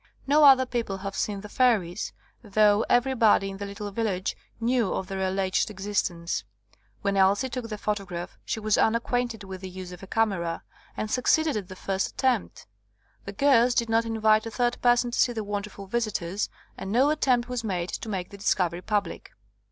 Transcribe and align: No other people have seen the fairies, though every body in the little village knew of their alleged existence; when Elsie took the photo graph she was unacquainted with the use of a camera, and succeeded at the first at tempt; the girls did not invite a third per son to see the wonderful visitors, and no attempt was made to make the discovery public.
No 0.25 0.43
other 0.45 0.65
people 0.65 0.97
have 0.97 1.15
seen 1.15 1.41
the 1.41 1.47
fairies, 1.47 2.11
though 2.43 2.83
every 2.89 3.13
body 3.13 3.51
in 3.51 3.57
the 3.57 3.67
little 3.67 3.91
village 3.91 4.35
knew 4.59 4.91
of 4.95 5.05
their 5.05 5.19
alleged 5.21 5.69
existence; 5.69 6.43
when 7.03 7.15
Elsie 7.15 7.49
took 7.49 7.69
the 7.69 7.77
photo 7.77 8.03
graph 8.03 8.35
she 8.43 8.59
was 8.59 8.79
unacquainted 8.79 9.43
with 9.43 9.61
the 9.61 9.69
use 9.69 9.91
of 9.91 10.01
a 10.01 10.07
camera, 10.07 10.63
and 10.97 11.11
succeeded 11.11 11.55
at 11.55 11.67
the 11.67 11.75
first 11.75 12.13
at 12.13 12.17
tempt; 12.17 12.65
the 13.25 13.31
girls 13.31 13.75
did 13.75 13.89
not 13.89 14.03
invite 14.03 14.47
a 14.47 14.49
third 14.49 14.75
per 14.81 14.95
son 14.95 15.11
to 15.11 15.19
see 15.19 15.33
the 15.33 15.43
wonderful 15.43 15.85
visitors, 15.85 16.49
and 16.79 16.91
no 16.91 17.11
attempt 17.11 17.47
was 17.47 17.63
made 17.63 17.89
to 17.89 18.09
make 18.09 18.31
the 18.31 18.39
discovery 18.39 18.81
public. 18.81 19.29